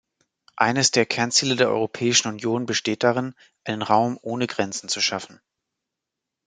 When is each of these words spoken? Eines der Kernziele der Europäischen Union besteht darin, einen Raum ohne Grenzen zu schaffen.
Eines 0.55 0.89
der 0.89 1.05
Kernziele 1.05 1.55
der 1.55 1.69
Europäischen 1.69 2.27
Union 2.29 2.65
besteht 2.65 3.03
darin, 3.03 3.35
einen 3.65 3.83
Raum 3.83 4.17
ohne 4.23 4.47
Grenzen 4.47 4.89
zu 4.89 4.99
schaffen. 4.99 5.39